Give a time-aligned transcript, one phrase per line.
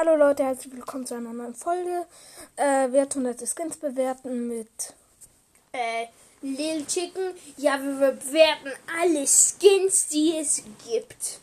[0.00, 2.06] Hallo Leute, herzlich willkommen zu einer neuen Folge.
[2.54, 4.94] Äh, wir tun jetzt Skins bewerten mit.
[5.72, 6.06] Äh,
[6.40, 7.34] Lil Chicken.
[7.56, 8.70] Ja, wir bewerten
[9.02, 11.40] alle Skins, die es gibt.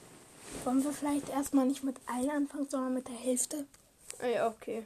[0.63, 3.65] Wollen wir vielleicht erstmal nicht mit allen anfangen, sondern mit der Hälfte?
[4.23, 4.85] Ja, okay.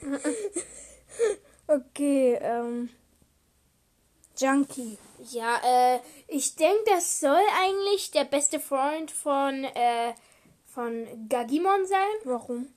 [1.66, 2.90] Okay, ähm.
[4.38, 4.98] Junkie.
[5.32, 5.98] Ja, äh,
[6.28, 10.14] ich denke, das soll eigentlich der beste Freund von, äh,
[10.72, 12.14] von Gagimon sein.
[12.22, 12.68] Warum?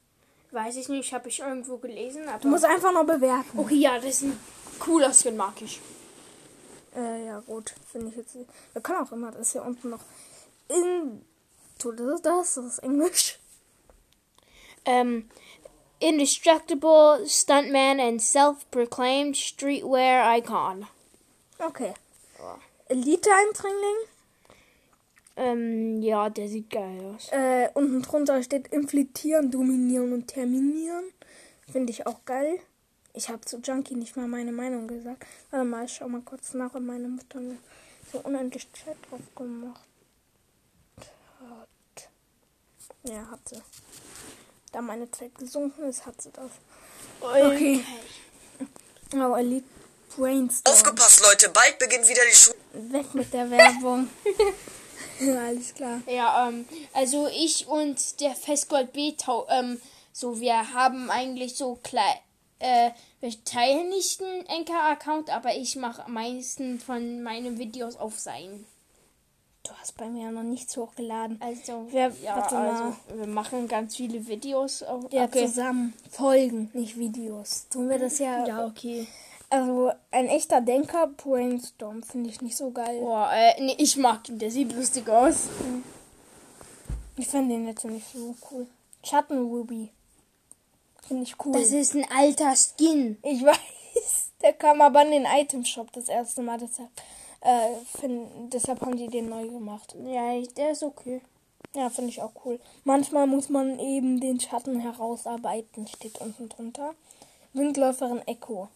[0.57, 2.27] Weiß ich nicht, habe ich irgendwo gelesen.
[2.27, 3.59] Aber Du musst einfach noch bewerten.
[3.59, 4.39] okay, ja, das ist ein
[4.79, 5.79] cooler Skin, mag ich.
[6.95, 7.75] Äh, ja, gut.
[7.91, 8.35] Finde ich jetzt.
[8.73, 9.99] Wir können auch immer das hier unten noch.
[10.67, 11.23] In.
[11.79, 12.55] So, das ist das.
[12.55, 13.37] Das ist Englisch.
[14.85, 15.29] Ähm,
[15.99, 20.87] indestructible stuntman and self-proclaimed streetwear icon.
[21.59, 21.93] Okay.
[22.89, 24.07] Elite-Eindringling.
[25.37, 27.31] Ähm, ja, der sieht geil aus.
[27.31, 31.05] Äh, unten drunter steht infiltrieren, dominieren und terminieren.
[31.71, 32.59] Finde ich auch geil.
[33.13, 35.27] Ich habe zu Junkie nicht mal meine Meinung gesagt.
[35.51, 37.57] Warte mal, ich schau mal kurz nach, ob meine Mutter mir
[38.11, 39.87] so unendlich Chat drauf gemacht
[41.39, 42.09] hat.
[43.03, 43.61] Ja, hat sie.
[44.71, 46.51] Da meine Zeit gesunken ist, hat sie das.
[47.21, 47.83] Okay.
[49.13, 49.67] Oh, Elite
[50.15, 50.73] Brainstorm.
[50.73, 52.57] Aufgepasst, Leute, bald beginnt wieder die Schule.
[52.73, 54.09] Weg mit der Werbung.
[55.21, 56.01] alles klar.
[56.07, 59.79] Ja, ähm, also ich und der Festgold B, tau- ähm,
[60.13, 62.15] so, wir haben eigentlich so klein,
[62.59, 68.19] äh, wir teilen nicht einen Anchor-Account, aber ich mache am meisten von meinen Videos auf
[68.19, 68.65] sein.
[69.63, 71.41] Du hast bei mir noch nichts hochgeladen.
[71.41, 75.11] Also, Wer- ja, also, wir machen ganz viele Videos auf.
[75.11, 75.45] Ja, okay.
[75.47, 75.93] zusammen.
[76.09, 77.67] Folgen, nicht Videos.
[77.69, 78.47] Tun wir das ja.
[78.47, 79.05] Ja, okay.
[79.49, 82.99] Also, ein echter Denker, Brainstorm, finde ich nicht so geil.
[82.99, 85.47] Boah, äh, nee, ich mag ihn, der sieht lustig aus.
[87.15, 88.67] Ich finde den jetzt nicht so cool.
[89.03, 89.89] Schatten Ruby.
[91.07, 91.53] Finde ich cool.
[91.53, 93.17] Das ist ein alter Skin.
[93.23, 94.31] ich weiß.
[94.41, 96.59] Der kam aber in den Item Shop das erste Mal.
[96.59, 96.89] Deshalb,
[97.41, 97.69] äh,
[97.99, 99.95] find, deshalb haben die den neu gemacht.
[100.05, 101.21] Ja, der ist okay.
[101.75, 102.59] Ja, finde ich auch cool.
[102.83, 106.93] Manchmal muss man eben den Schatten herausarbeiten, steht unten drunter.
[107.53, 108.69] Windläuferin Echo.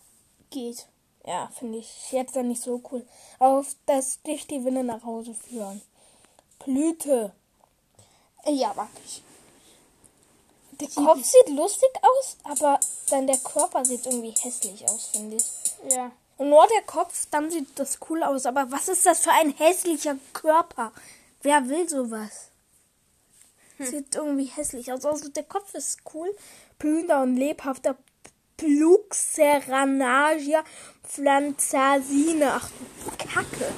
[0.51, 0.85] Geht.
[1.25, 3.05] Ja, finde ich jetzt dann nicht so cool.
[3.39, 5.81] Auf dass dich die Winde nach Hause führen.
[6.59, 7.33] Blüte.
[8.45, 9.23] Ja, mag ich.
[10.79, 12.79] Der Kopf sieht lustig aus, aber
[13.09, 15.93] dann der Körper sieht irgendwie hässlich aus, finde ich.
[15.93, 16.11] Ja.
[16.37, 18.47] Und nur der Kopf, dann sieht das cool aus.
[18.47, 20.91] Aber was ist das für ein hässlicher Körper?
[21.43, 22.47] Wer will sowas?
[23.77, 25.05] Sieht irgendwie hässlich aus.
[25.05, 26.35] Also der Kopf ist cool.
[26.79, 27.95] Blühender und lebhafter
[28.61, 30.63] Pluxeranagia
[31.03, 32.51] pflanzasine.
[32.53, 33.71] Ach du Kacke.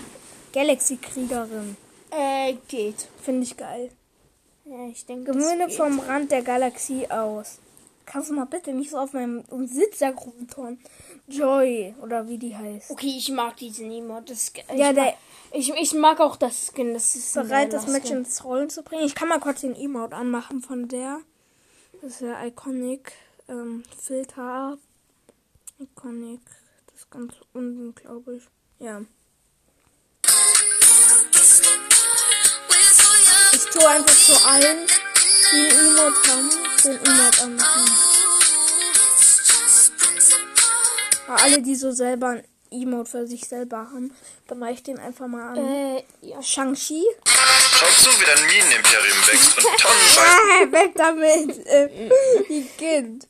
[0.54, 1.76] Galaxy-Kriegerin.
[2.12, 3.08] Äh, geht.
[3.22, 3.90] Finde ich geil.
[4.66, 7.58] Ja, ich denke, Gewöhne vom Rand der Galaxie aus.
[8.06, 10.78] Kannst du mal bitte nicht so auf meinem Sitzsack rumtun?
[11.28, 12.92] Joy, oder wie die heißt.
[12.92, 13.56] Okay, ich mag.
[13.58, 15.14] Das, ich Ja, mag, der-
[15.54, 16.94] ich, ich mag auch das Skin.
[16.94, 19.06] Das ist bereit, das Match ins Rollen zu bringen.
[19.06, 21.20] Ich kann mal kurz den Emote anmachen von der.
[22.02, 23.14] Das ist ja Iconic.
[23.48, 24.78] Ähm, Filter.
[25.80, 26.42] Iconic.
[26.88, 28.44] Das ist ganz unten, glaube ich.
[28.80, 29.02] Ja.
[33.54, 34.88] Ich tue einfach zu allen,
[35.52, 36.50] die einen Emote haben,
[36.84, 37.98] den Emote anmachen.
[41.28, 44.14] Ja, alle, die so selber ein Emote für sich selber haben,
[44.48, 45.58] dann mache ich den einfach mal an.
[45.58, 46.42] Äh, ja.
[46.42, 47.04] Shang-Chi.
[47.26, 51.68] Schaut zu, wie dein Minenimperium wächst und tonnenweise weg damit!
[51.74, 52.10] Äh,
[52.50, 53.28] die Kind.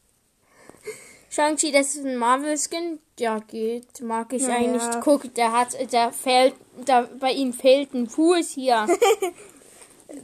[1.33, 2.99] Shang-Chi, das ist ein Marvel-Skin.
[3.19, 4.01] Ja, geht.
[4.01, 4.83] Mag ich Ja, eigentlich.
[4.83, 4.99] ja.
[5.01, 6.53] Guck, der hat, der fehlt,
[6.85, 8.85] da, bei ihm fehlt ein Fuß hier.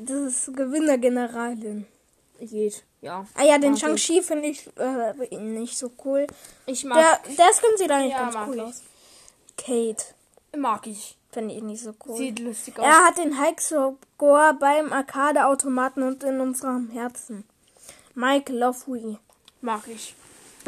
[0.01, 0.17] Das
[0.47, 1.87] ist Gewinnergeneralin.
[2.39, 2.83] geht.
[3.01, 3.25] Ja.
[3.33, 6.27] Ah ja, den Shang-Chi finde ich äh, nicht so cool.
[6.67, 8.61] Ich mag, Der, der Skin sieht eigentlich Ja, ganz cool ich.
[8.61, 8.81] aus.
[9.57, 10.03] Kate.
[10.55, 11.17] mag ich.
[11.31, 12.17] Finde ich nicht so cool.
[12.17, 12.85] Sieht lustig aus.
[12.85, 13.97] er hat den Hike-Score
[14.59, 17.45] beim Arcade-Automaten und in unserem Herzen.
[18.13, 19.17] Mike Lovery.
[19.61, 20.13] Mag ich.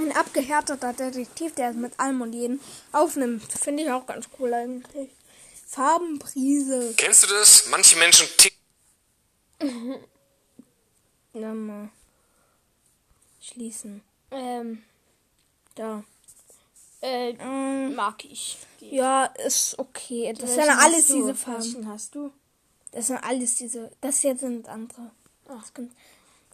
[0.02, 2.60] Ein abgehärteter Detektiv, der es mit allem und jedem
[2.92, 3.44] aufnimmt.
[3.54, 5.10] Finde ich auch ganz cool eigentlich.
[5.68, 6.94] Farbenprise.
[6.98, 7.68] Kennst du das?
[7.70, 8.58] Manche Menschen ticken.
[11.34, 11.88] Ja, mal.
[13.42, 14.02] Schließen.
[14.32, 14.84] Ähm,
[15.76, 16.04] Da.
[17.02, 18.58] äh, Ähm, mag ich.
[18.80, 18.92] Geht.
[18.92, 20.34] ja, ist okay.
[20.34, 21.64] Das Welchen sind alles diese Farben.
[21.64, 22.34] Welchen hast du?
[22.92, 23.92] Das sind alles diese.
[24.02, 25.12] Das jetzt sind andere.
[25.48, 25.64] Ach.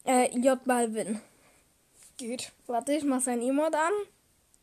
[0.05, 1.21] Äh, J Balvin.
[2.17, 2.51] Geht.
[2.65, 3.93] Warte, ich mach sein Emote an.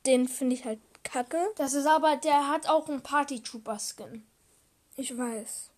[0.06, 1.38] Den finde ich halt kacke.
[1.56, 4.26] Das ist aber, der hat auch einen Party Trooper Skin.
[4.96, 5.70] Ich weiß.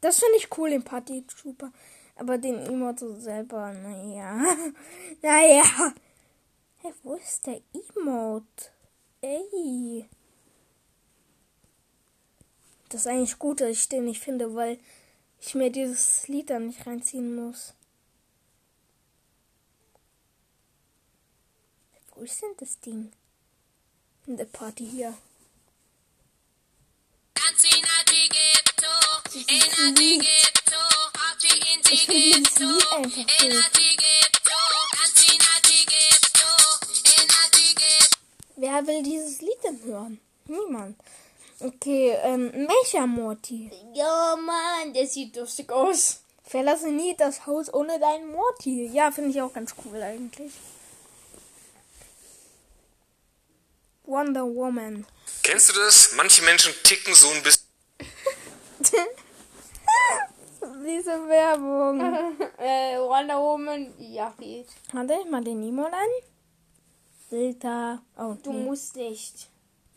[0.00, 1.72] Das finde ich cool, den Party Trooper.
[2.16, 4.40] Aber den Emote so selber, naja.
[5.22, 5.94] naja.
[6.78, 8.70] Hey, wo ist der Emote?
[9.20, 10.08] Ey.
[12.88, 14.78] Das ist eigentlich gut, dass ich den nicht finde, weil
[15.40, 17.74] ich mir dieses Lied dann nicht reinziehen muss.
[22.22, 23.10] Ist denn das Ding?
[24.28, 25.12] In der Party hier.
[31.90, 33.64] Ich finde dieses Lied einfach cool.
[38.54, 40.20] Wer will dieses Lied denn hören?
[40.46, 40.96] Niemand.
[41.58, 43.72] Okay, ähm, Mecha Morty.
[43.94, 46.20] Ja, Mann, der sieht lustig aus.
[46.44, 48.86] Verlasse nie das Haus ohne deinen Morty.
[48.92, 50.52] Ja, finde ich auch ganz cool eigentlich.
[54.04, 55.06] Wonder Woman.
[55.42, 56.12] Kennst du das?
[56.16, 57.66] Manche Menschen ticken so ein bisschen.
[60.84, 62.00] Diese Werbung.
[62.58, 64.68] äh, Wonder Woman, ja, geht.
[64.92, 66.08] Warte, ich mal den Emote an.
[67.28, 68.02] Filter.
[68.16, 68.64] Oh, Du nee.
[68.64, 69.48] musst nicht.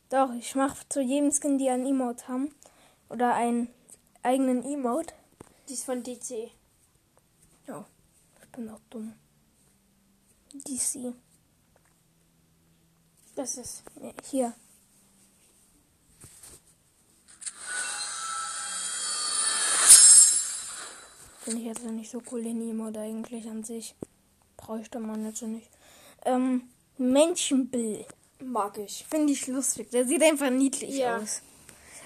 [0.10, 2.54] Doch, ich mache zu jedem Skin, die einen Emote haben.
[3.10, 3.70] Oder einen
[4.24, 5.14] eigenen Emote.
[5.68, 6.52] Die ist von DC.
[7.68, 7.86] Ja,
[8.42, 9.14] ich bin auch dumm.
[10.54, 11.14] DC.
[13.36, 13.84] Das ist.
[14.02, 14.54] Ja, Hier.
[21.42, 23.94] Finde ich jetzt nicht so cool, den Emote eigentlich an sich.
[24.58, 25.70] Bräuchte man jetzt nicht.
[26.26, 26.64] Ähm,
[26.98, 28.06] Menschenbill.
[28.40, 29.06] Mag ich.
[29.10, 29.92] Finde ich lustig.
[29.92, 31.18] Der sieht einfach niedlich Ja.
[31.18, 31.42] aus.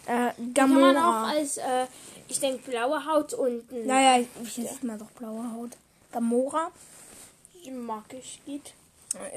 [0.06, 1.30] Äh, Kann man auch Gamora.
[1.30, 1.86] als, äh,
[2.28, 3.86] ich denke, blaue Haut unten.
[3.86, 5.78] Naja, hier sieht man doch blaue Haut.
[6.12, 6.72] Gamora
[7.64, 8.42] Die mag ich.
[8.46, 8.74] Geht.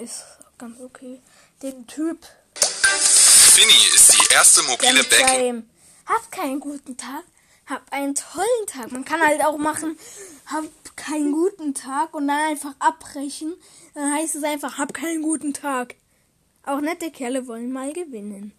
[0.00, 0.24] Ist
[0.58, 1.20] ganz okay.
[1.62, 2.18] Den Typ.
[2.54, 5.68] Finny ist die erste mobile Banking.
[6.06, 7.24] Hab keinen guten Tag.
[7.66, 8.92] Hab einen tollen Tag.
[8.92, 9.98] Man kann halt auch machen,
[10.46, 10.64] hab
[10.96, 13.54] keinen guten Tag und dann einfach abbrechen.
[13.94, 15.94] Dann heißt es einfach, hab keinen guten Tag.
[16.64, 18.52] Auch nette Kerle wollen mal gewinnen.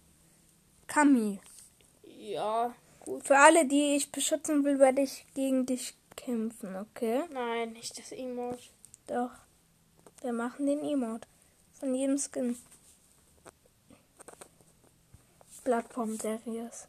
[0.86, 1.40] Kami.
[2.18, 3.26] Ja, gut.
[3.26, 7.24] Für alle, die ich beschützen will, werde ich gegen dich kämpfen, okay?
[7.30, 8.62] Nein, nicht das Emote.
[9.06, 9.30] Doch.
[10.24, 11.28] Wir machen den Emote.
[11.78, 12.58] Von jedem Skin.
[15.64, 16.88] Plattform Series.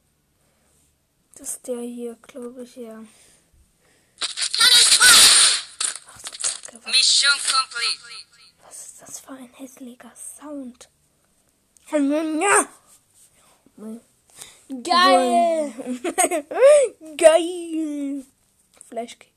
[1.33, 3.03] Das ist der hier, glaube ich, ja.
[4.21, 5.01] Ach so,
[6.63, 6.85] kacke.
[6.85, 7.99] Was, Mission complete.
[8.65, 10.89] was ist das für ein hässlicher Sound?
[11.91, 12.69] Ja.
[14.81, 15.73] Geil!
[17.17, 18.25] Geil.
[18.87, 19.34] Flashkick.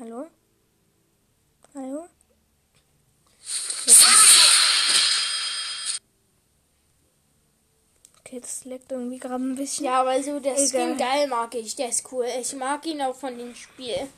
[0.00, 0.26] Hallo?
[1.72, 2.08] Hallo?
[8.18, 9.84] Okay, das leckt irgendwie gerade ein bisschen.
[9.84, 10.66] Ja, aber so der Egal.
[10.66, 11.76] Skin geil mag ich.
[11.76, 12.26] Der ist cool.
[12.40, 14.08] Ich mag ihn auch von dem Spiel.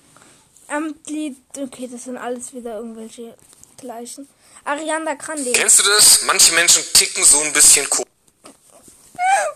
[0.69, 1.37] Amtlied.
[1.59, 3.37] Okay, das sind alles wieder irgendwelche
[3.77, 4.27] gleichen.
[4.65, 5.53] Ariana Grande.
[5.53, 6.23] Kennst du das?
[6.23, 8.03] Manche Menschen ticken so ein bisschen ko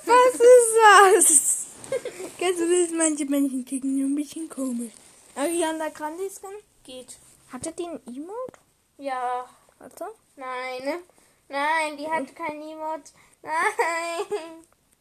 [0.04, 0.76] Was ist
[1.16, 1.66] das?
[2.38, 2.90] Kennst du das?
[2.92, 4.92] Manche Menschen kicken nur ein bisschen komisch.
[5.34, 6.50] Ariana Grande Skin?
[6.84, 7.18] Geht.
[7.52, 8.60] Hatte die ein Emote?
[8.98, 9.44] Ja.
[9.78, 10.06] Warte.
[10.36, 11.00] Nein.
[11.48, 13.12] Nein, die hat kein Emote.
[13.42, 13.56] Nein.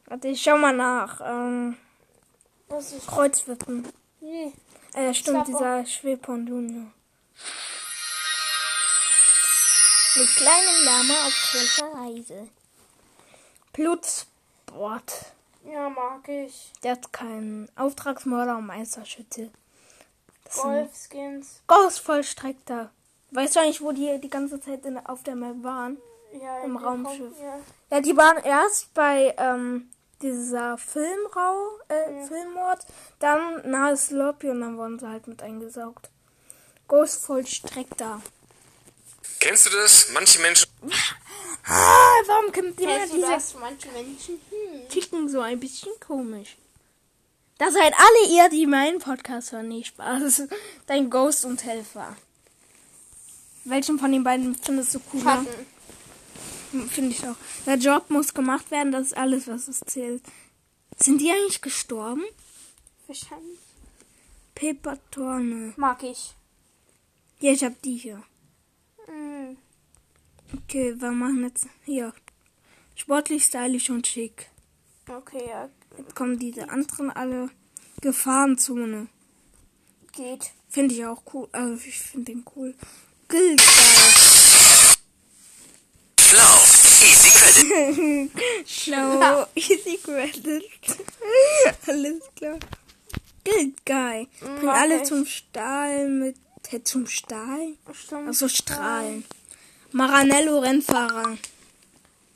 [0.06, 1.22] Warte, ich schau mal nach.
[1.24, 1.78] Ähm,
[2.68, 3.88] Was ist Kreuzwippen.
[4.22, 4.54] Nee.
[4.94, 6.92] Äh, stimmt, dieser Schwebhorn Junior.
[10.15, 12.50] Mit kleinem Lama auf großer Reise.
[13.74, 15.34] Blutsport.
[15.63, 16.74] Ja, mag ich.
[16.84, 19.51] Der hat keinen Auftragsmörder und Meisterschütze.
[20.56, 21.62] Golfskins.
[21.68, 22.91] Ghost-Vollstreckter.
[23.32, 25.98] Weißt du eigentlich, wo die die ganze Zeit in, auf der Map waren?
[26.34, 27.20] Ja, Im Raumschiff.
[27.22, 27.60] Raum- Ja.
[27.91, 29.89] Ja, die waren erst bei ähm,
[30.22, 32.86] dieser Filmrau, äh, Filmort,
[33.20, 36.10] dann nahe Sloppy und dann wurden sie halt mit eingesaugt.
[36.88, 38.22] Ghost Vollstreckter.
[39.39, 40.10] Kennst du das?
[40.13, 40.68] Manche Menschen.
[41.72, 43.53] Ah, warum kommt immer Kennst du diese das?
[43.53, 44.41] Manche Menschen.
[44.50, 44.89] Hm.
[44.89, 46.58] Ticken so ein bisschen komisch?
[47.60, 49.68] Das seid alle ihr, die meinen Podcast hören.
[49.68, 50.44] Nee, Spaß.
[50.88, 52.16] Dein Ghost und Helfer.
[53.66, 55.46] Welchen von den beiden findest du cooler?
[55.46, 56.89] Schatten.
[56.89, 57.36] Finde ich auch.
[57.66, 60.24] Der Job muss gemacht werden, das ist alles, was es zählt.
[60.98, 62.24] Sind die eigentlich gestorben?
[63.08, 63.60] Wahrscheinlich.
[64.56, 65.74] Peppertorne.
[65.75, 66.36] Mag ich.
[67.39, 68.24] Ja, ich hab die hier.
[69.06, 69.58] Hm.
[70.54, 72.13] Okay, wir machen jetzt hier.
[72.96, 74.50] Sportlich, stylisch und schick.
[75.10, 75.70] Okay, ja.
[76.00, 77.50] Jetzt kommen diese anderen alle.
[78.01, 79.08] Gefahrenzone.
[80.13, 80.51] Geht.
[80.70, 81.50] Finde ich auch cool.
[81.51, 82.74] Also ich finde den cool.
[83.27, 83.68] Guildstyle.
[86.22, 86.60] Schlau.
[87.06, 88.32] Easy Credit.
[88.65, 89.46] Schlau.
[89.56, 90.63] Easy credit.
[91.88, 92.60] Alles klar.
[93.44, 94.27] Guild Guy.
[94.39, 95.03] Bringt Mag alle ich.
[95.03, 96.38] zum Stahl mit.
[96.68, 97.74] Hä, zum Stahl?
[97.94, 98.27] Stimmt.
[98.27, 99.25] Also Strahlen.
[99.91, 101.38] Maranello Rennfahrer.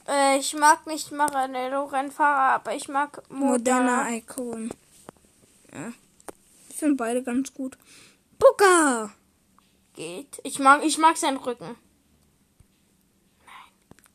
[0.08, 4.10] Äh, ich mag nicht Maranello Rennfahrer, aber ich mag Moderna.
[4.12, 4.70] Icon.
[5.72, 5.94] Ja.
[6.70, 7.78] Ich finde beide ganz gut.
[8.38, 9.12] Booker!
[9.94, 10.42] Geht.
[10.44, 11.76] Ich mag, ich mag seinen Rücken.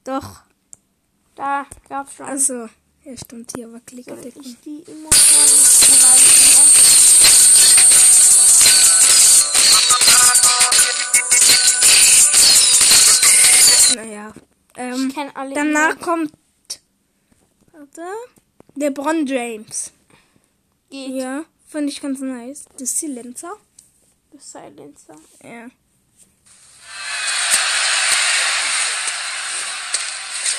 [0.04, 0.42] Doch.
[1.36, 2.26] Da gab's schon.
[2.26, 2.68] Also,
[3.04, 4.42] ja stimmt, hier war Soll Klickedicken.
[4.42, 6.38] ich die Emotionen
[13.94, 14.32] Naja.
[14.78, 16.32] Ähm, Ich kenn alle danach kommt.
[17.72, 18.06] Warte.
[18.76, 19.92] Der Bron James.
[20.88, 21.10] Geht.
[21.10, 22.64] Ja, finde ich ganz nice.
[22.78, 23.56] Das Silencer.
[24.30, 25.16] Das Silencer.
[25.42, 25.68] Ja.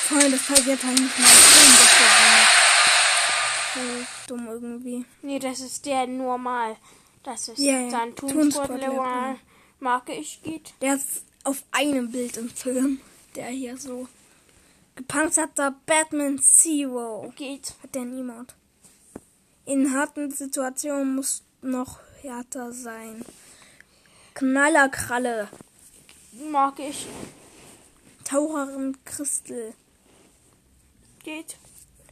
[0.07, 1.27] Voll, das passiert halt nicht mal.
[3.73, 5.05] Voll dumm irgendwie.
[5.21, 6.75] Nee, das ist der normal.
[7.23, 7.89] Das ist Ja, ja.
[7.89, 8.13] sein.
[8.17, 9.35] Level.
[9.79, 10.73] Mag ich geht.
[10.81, 12.99] Der ist auf einem Bild im Film.
[13.39, 14.05] Der hier so.
[14.96, 17.31] Gepanzerter Batman Zero.
[17.38, 17.74] Geht.
[17.81, 18.53] Hat der niemand.
[19.63, 23.24] In harten Situationen muss noch härter sein.
[24.34, 25.48] Knallerkralle.
[26.51, 27.08] Mag ich.
[28.25, 29.74] Taucherin Christel.
[31.24, 31.55] Geht.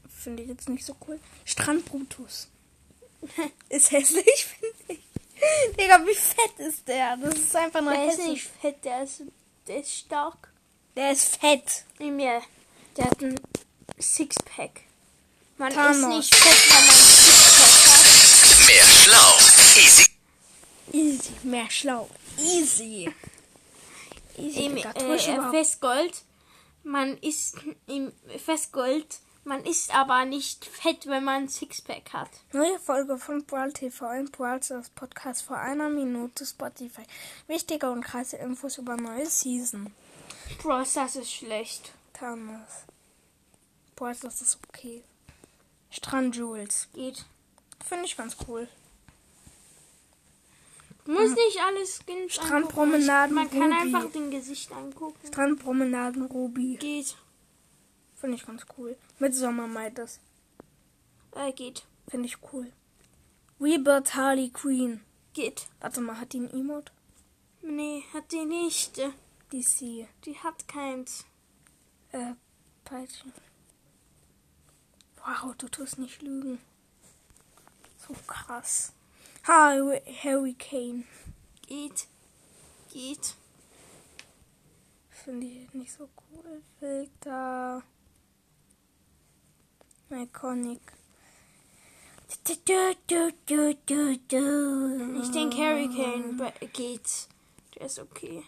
[0.08, 1.20] Finde ich jetzt nicht so cool.
[1.44, 2.48] Strand Brutus.
[3.68, 5.76] Ist hässlich, finde ich.
[5.78, 7.18] Digga, wie fett ist der?
[7.18, 8.30] Das ist einfach nur Der ist hässlich.
[8.30, 9.24] nicht fett, der ist,
[9.68, 10.54] der ist stark.
[10.98, 11.86] Der ist fett.
[12.00, 12.42] Wie mir.
[12.98, 13.40] Der hat ein
[14.00, 14.82] Sixpack.
[15.60, 16.26] Man Thanos.
[16.26, 18.66] ist nicht fett, wenn man ein Sixpack hat.
[18.66, 19.38] Mehr schlau.
[19.80, 20.10] Easy.
[20.92, 21.32] Easy.
[21.44, 22.10] Mehr schlau.
[22.40, 23.14] Easy.
[24.40, 25.56] Easy, Im äh, überhaupt.
[25.56, 26.24] Festgold.
[26.84, 28.12] Man ist im
[28.44, 29.20] Festgold.
[29.44, 32.32] Man ist aber nicht fett, wenn man ein Sixpack hat.
[32.54, 37.04] Neue Folge von Brawl TV im Brawl Stars Podcast vor einer Minute Spotify.
[37.46, 39.94] Wichtige und krasse Infos über neue Season.
[40.62, 41.94] Bro, das ist schlecht.
[42.14, 42.86] Thanos.
[43.96, 45.04] Brawl Stars ist okay.
[45.90, 46.88] Strand Jules.
[46.94, 47.26] Geht.
[47.84, 48.68] Finde ich ganz cool.
[51.06, 53.34] Muss nicht alles Skins Strandpromenaden.
[53.34, 53.76] Man kann Ruby.
[53.76, 55.28] einfach den Gesicht angucken.
[55.28, 56.78] Strandpromenaden Ruby.
[56.78, 57.16] Geht.
[58.16, 58.98] Finde ich ganz cool.
[59.20, 60.20] Mit Sommermaites.
[61.36, 61.86] Äh, geht.
[62.10, 62.72] Finde ich cool.
[63.60, 65.02] Rebirth Harley Queen.
[65.34, 65.68] Geht.
[65.80, 66.92] Warte mal, hat die ein Emote?
[67.62, 69.00] Nee, hat die nicht.
[69.52, 70.08] DC.
[70.26, 71.26] Die hat keins.
[72.12, 72.34] Äh,
[72.84, 73.34] Peitschen.
[75.18, 76.60] Wow, du tust nicht lügen.
[78.08, 78.94] So krass.
[79.44, 81.04] Harry, Harry Kane.
[81.68, 82.08] Geht.
[82.92, 83.36] Geht.
[85.10, 86.62] Finde ich nicht so cool.
[86.80, 87.84] Filter.
[90.10, 90.80] Iconic.
[92.30, 92.54] Ich
[95.32, 97.28] denke Harry Kane geht.
[97.76, 98.44] Der ist okay.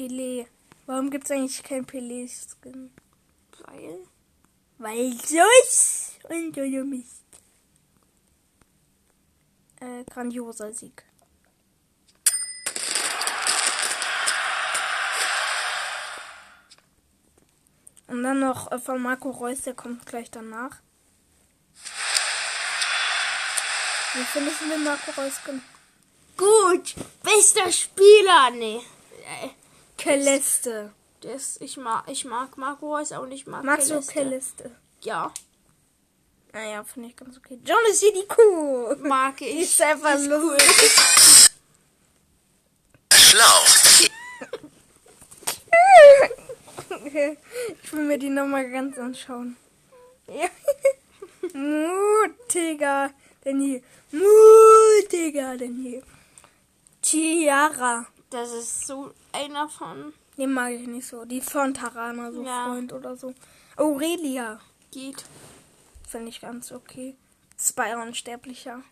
[0.00, 0.46] Pelé.
[0.86, 2.90] Warum gibt es eigentlich kein Pelé-Skin?
[3.66, 3.98] Weil.
[4.78, 7.26] Weil sonst und so Mist.
[9.78, 11.04] Äh, grandioser Sieg.
[18.06, 20.78] Und dann noch äh, von Marco Reus, der kommt gleich danach.
[24.14, 25.34] Wie findest du den Marco Reus?
[26.38, 26.94] Gut.
[27.22, 28.50] Bester Spieler.
[28.52, 28.80] Nee.
[30.02, 30.92] Celeste.
[31.22, 34.12] Ist, ich, mag, ich mag Marco Reus und ich mag Magst du Celeste.
[34.12, 34.70] Celeste?
[35.02, 35.32] Ja.
[36.52, 37.58] Naja, finde ich ganz okay.
[37.64, 38.96] John ist hier die Kuh.
[39.06, 39.50] Mag ich.
[39.50, 40.92] Die ist einfach lustig.
[43.12, 43.44] Schlau.
[47.82, 49.56] Ich will mir die nochmal ganz anschauen.
[50.26, 50.48] Ja.
[51.54, 53.10] Mutiger
[53.44, 53.82] denn je.
[54.12, 56.02] Mutiger denn je.
[57.02, 58.06] Chiara.
[58.30, 60.12] Das ist so einer von.
[60.36, 61.24] Den mag ich nicht so.
[61.24, 62.66] Die von Tarana, so Ja.
[62.66, 63.34] Freund oder so.
[63.76, 64.60] Aurelia.
[64.90, 65.24] Geht.
[66.06, 67.16] Finde ich ganz okay.
[67.58, 68.82] Spyro Unsterblicher.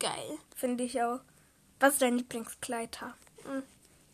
[0.00, 0.38] Geil.
[0.56, 1.20] Finde ich auch.
[1.80, 3.14] Was ist dein Lieblingskleider?
[3.44, 3.62] Mhm.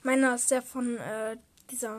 [0.02, 1.36] Meiner ist der von äh,
[1.70, 1.98] dieser.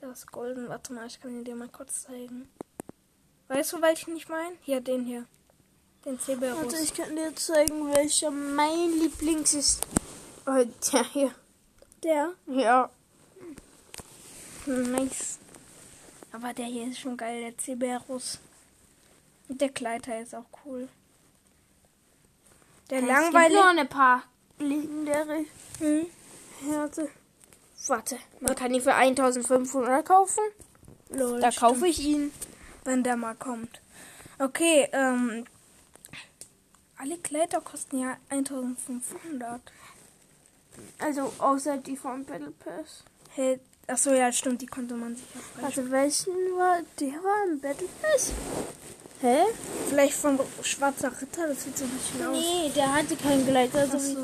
[0.00, 0.68] Der ist golden.
[0.68, 2.48] Warte mal, ich kann ihn dir mal kurz zeigen.
[3.48, 4.56] Weißt du, welchen ich meine?
[4.62, 5.26] Hier, den hier.
[6.04, 6.64] Den Cerberus.
[6.64, 9.86] Also ich kann dir zeigen, welcher mein Lieblings ist.
[10.46, 11.34] Oh, der hier.
[12.02, 12.32] der?
[12.46, 12.90] Ja.
[14.66, 15.38] Nice.
[16.32, 18.38] Aber der hier ist schon geil, der Cerberus.
[19.48, 20.88] Und der Kleider ist auch cool.
[22.90, 24.22] Der Es gibt ein paar
[24.58, 25.44] legendäre
[25.78, 26.06] Hm?
[26.66, 27.10] Härte.
[27.86, 28.16] Warte.
[28.40, 30.42] Man kann ihn für 1500 kaufen.
[31.10, 31.66] Lol, Da stimmt.
[31.72, 32.32] kaufe ich ihn.
[32.84, 33.80] wenn der mal kommt.
[34.38, 35.44] Okay, ähm.
[36.96, 39.60] Alle Kleider kosten ja 1500.
[40.98, 43.04] Also außer die vom Battle Pass.
[43.34, 45.64] Hey, achso, ja, stimmt, die konnte man sich auch.
[45.64, 48.32] Also welchen war der war im Battle Pass?
[49.20, 49.42] Hä?
[49.88, 52.36] Vielleicht von Schwarzer Ritter, das sieht so ein bisschen aus.
[52.38, 53.86] Nee, der hatte kein Gleiter.
[53.86, 54.16] So Achso,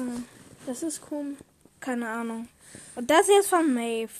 [0.66, 1.38] Das ist komisch.
[1.80, 2.48] keine Ahnung.
[2.96, 4.12] Und das hier ist von Maeve.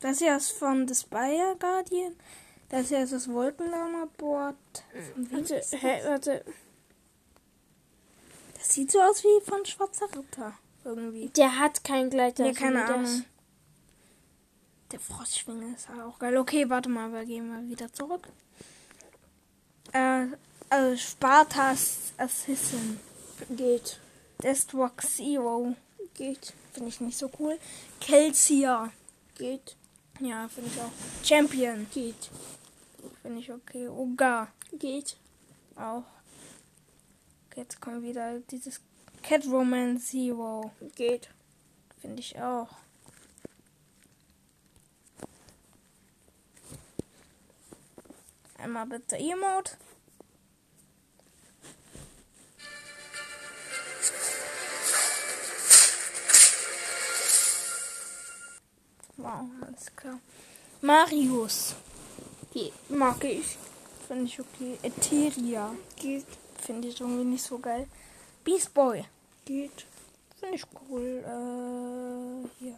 [0.00, 2.14] Das hier ist von The Spire Guardian.
[2.68, 4.56] Das hier ist das Wolkenlama-Board.
[5.14, 6.44] Von Warte, hä, warte.
[8.54, 10.58] Das sieht so aus wie von Schwarzer Ritter.
[10.86, 11.28] Irgendwie.
[11.30, 12.46] Der hat kein Gleiter.
[12.46, 12.90] Ja, keine wie das.
[12.90, 13.24] Ahnung.
[14.92, 16.36] Der Frostschwinge ist auch geil.
[16.36, 18.28] Okay, warte mal, wir gehen mal wieder zurück.
[19.92, 20.26] Äh,
[20.70, 23.00] also Spartas Assassin.
[23.50, 23.98] Geht.
[24.40, 25.74] Deathwalk Zero.
[26.14, 26.54] Geht.
[26.72, 27.58] Finde ich nicht so cool.
[28.00, 28.92] Kelsia.
[29.36, 29.76] Geht.
[30.20, 31.24] Ja, finde ich auch.
[31.24, 31.88] Champion.
[31.92, 32.30] Geht.
[33.22, 33.88] Finde ich okay.
[33.88, 34.52] Uga.
[34.78, 35.16] Geht.
[35.74, 36.04] Auch.
[37.56, 38.80] Jetzt kommt wieder dieses
[39.28, 40.70] Catwoman Zero.
[40.94, 41.28] Geht.
[42.00, 42.68] Finde ich auch.
[48.56, 49.76] Einmal bitte Emote.
[59.16, 60.20] Wow, alles klar.
[60.82, 61.74] Marius.
[62.52, 62.72] Geht.
[62.88, 63.58] Mag ich.
[64.06, 64.78] Finde ich okay.
[64.84, 65.74] Etheria.
[65.96, 66.26] Geht.
[66.64, 67.88] Finde ich irgendwie nicht so geil.
[68.44, 69.04] Beast Boy.
[69.46, 69.86] Geht.
[70.38, 71.24] Finde ich cool.
[71.24, 72.76] Äh, hier.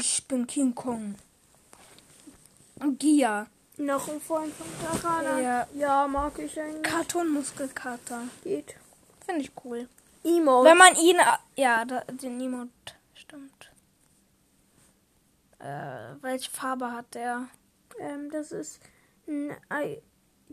[0.00, 1.14] Ich bin King Kong.
[2.98, 3.46] Gia.
[3.76, 4.66] Noch ein Freund von
[5.00, 5.40] Tarana.
[5.40, 5.66] Ja.
[5.74, 6.82] Ja, mag ich eigentlich.
[6.82, 8.22] Cartoon-Muskelkater.
[8.42, 8.74] Geht.
[9.24, 9.88] Finde ich cool.
[10.24, 10.64] Emo.
[10.64, 11.16] Wenn man ihn.
[11.54, 12.70] Ja, da, den Emote.
[13.14, 13.70] Stimmt.
[15.58, 17.48] Äh, welche Farbe hat der?
[18.00, 18.80] ähm, das ist
[19.26, 20.00] ein Ei.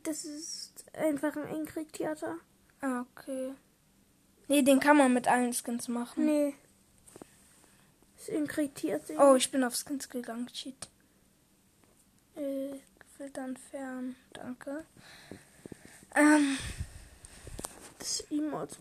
[0.04, 2.38] Das ist einfach ein Enkeltheater.
[2.82, 3.54] Ah, okay.
[4.48, 6.26] Nee, den kann man mit allen Skins machen.
[6.26, 6.54] Nee.
[8.28, 9.20] Inkretiert sich.
[9.20, 10.48] Oh, ich bin auf Skins gegangen.
[10.48, 10.90] Cheat.
[12.36, 12.74] Äh,
[13.18, 14.16] filtern fern.
[14.34, 14.84] Danke.
[16.16, 16.58] Ähm,
[18.00, 18.78] Das ist Emotes.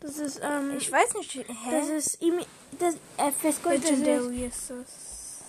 [0.00, 0.76] Das ist, ähm.
[0.78, 1.34] ich weiß nicht.
[1.34, 1.44] Hä?
[1.70, 2.44] das ist Emi.
[2.78, 5.40] Das, äh, Festgold, das ist, Legendary ist das.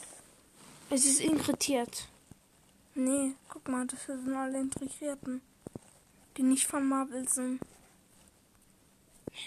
[0.90, 2.08] es ist inkretiert.
[2.94, 5.42] Nee, guck mal, dafür sind alle Integrierten.
[6.38, 7.60] Die nicht von Marvel sind.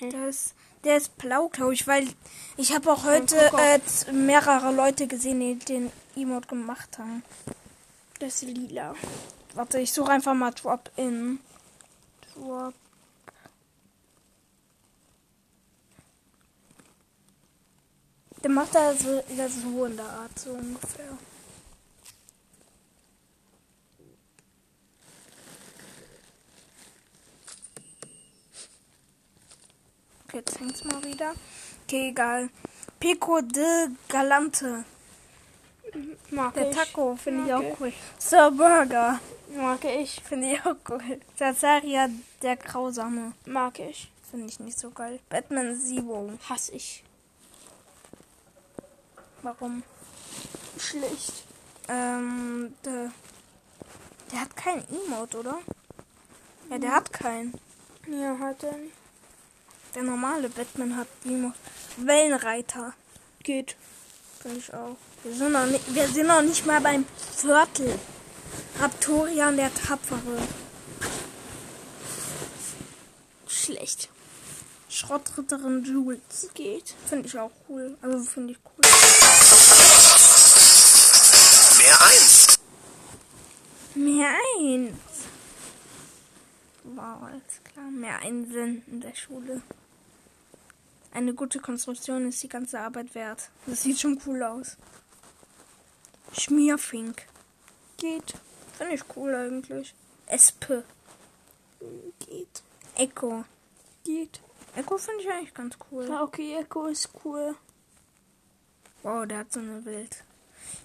[0.00, 2.09] Der ist, der ist blau, glaube ich, weil
[2.57, 7.22] ich habe auch heute äh, mehrere Leute gesehen, die den Emote gemacht haben.
[8.18, 8.94] Das ist lila.
[9.54, 11.38] Warte, ich suche einfach mal Drop in.
[12.35, 12.74] Drop.
[18.42, 21.16] Der macht da so, das so in der Art, so ungefähr.
[30.35, 31.35] Jetzt hängt's mal wieder.
[31.85, 32.51] Okay, egal.
[32.99, 34.85] Pico de Galante.
[36.31, 36.77] Mag Der ich.
[36.77, 37.92] Taco finde ich auch cool.
[38.18, 39.20] Sir Burger.
[39.55, 40.20] Mag ich.
[40.23, 41.20] Finde ich auch cool.
[41.38, 42.09] Tazaria
[42.42, 43.33] der Grausame.
[43.47, 44.11] Mag ich.
[44.31, 45.20] Finde ich nicht so geil.
[45.29, 46.33] Batman Zero.
[46.49, 47.05] Hass ich.
[49.42, 49.83] Warum?
[50.79, 51.44] Schlecht.
[51.88, 53.12] Ähm, der,
[54.33, 55.59] der hat keinen Emote, oder?
[56.70, 57.53] Ja, der hat keinen.
[58.09, 59.03] Ja, hat er nicht.
[59.94, 61.57] Der normale Batman hat Emote.
[61.96, 62.94] Wellenreiter.
[63.42, 63.76] Geht.
[64.40, 64.96] Finde ich auch.
[65.22, 67.98] Wir sind, noch nicht, wir sind noch nicht mal beim Viertel.
[68.80, 70.48] Raptorian der Tapfere.
[73.46, 74.09] Schlecht.
[74.88, 76.50] Schrottritterin Jules.
[76.54, 76.94] Geht.
[77.09, 77.96] Finde ich auch cool.
[78.02, 78.83] Also finde ich cool.
[81.78, 82.59] Mehr eins.
[83.94, 84.28] Mehr
[84.59, 84.94] eins.
[86.83, 87.90] Wow, alles klar.
[87.90, 89.62] Mehr Einsen in der Schule.
[91.14, 93.48] Eine gute Konstruktion ist die ganze Arbeit wert.
[93.66, 94.77] Das sieht schon cool aus.
[96.37, 97.27] Schmierfink.
[97.96, 98.35] Geht.
[98.77, 99.94] Finde ich cool eigentlich.
[100.27, 100.85] Espe.
[102.18, 102.62] Geht.
[102.96, 103.44] Echo.
[104.03, 104.40] Geht.
[104.74, 106.09] Echo finde ich eigentlich ganz cool.
[106.09, 107.55] Ja, okay, Echo ist cool.
[109.05, 110.24] Wow, der hat so eine Wild.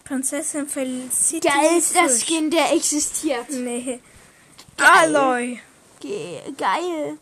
[0.03, 1.47] Prinzessin Felicity.
[1.47, 2.25] Geilster Fisch.
[2.25, 3.49] Skin, der existiert.
[3.49, 3.99] Nee.
[4.77, 5.15] Geil.
[5.15, 5.59] Aloy.
[5.99, 7.17] Ge geil.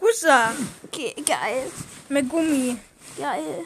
[0.00, 0.52] Chikusa.
[0.90, 1.70] Ge geil.
[2.08, 2.78] Megumi.
[3.18, 3.64] Geil.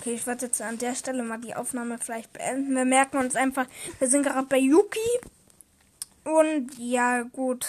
[0.00, 2.74] Okay, ich werde jetzt an der Stelle mal die Aufnahme vielleicht beenden.
[2.74, 3.66] Wir merken uns einfach,
[3.98, 5.00] wir sind gerade bei Yuki.
[6.24, 7.66] Und ja, gut.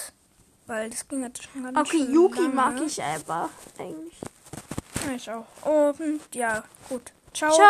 [0.67, 2.53] Weil das ging jetzt schon ganz Okay, Yuki lange.
[2.53, 3.49] mag ich einfach.
[3.79, 4.17] Eigentlich.
[5.15, 5.45] Ich auch.
[5.65, 7.11] Und ja, gut.
[7.33, 7.51] Ciao.
[7.51, 7.65] Ciao.